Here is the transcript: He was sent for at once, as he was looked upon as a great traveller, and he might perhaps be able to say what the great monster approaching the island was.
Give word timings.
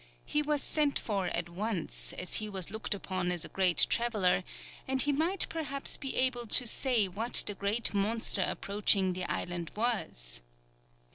He 0.25 0.41
was 0.41 0.63
sent 0.63 0.97
for 0.97 1.27
at 1.27 1.47
once, 1.47 2.11
as 2.13 2.33
he 2.41 2.49
was 2.49 2.71
looked 2.71 2.95
upon 2.95 3.31
as 3.31 3.45
a 3.45 3.49
great 3.49 3.85
traveller, 3.87 4.43
and 4.87 4.99
he 4.99 5.11
might 5.11 5.45
perhaps 5.47 5.95
be 5.95 6.15
able 6.15 6.47
to 6.47 6.65
say 6.65 7.07
what 7.07 7.43
the 7.45 7.53
great 7.53 7.93
monster 7.93 8.43
approaching 8.47 9.13
the 9.13 9.25
island 9.25 9.69
was. 9.75 10.41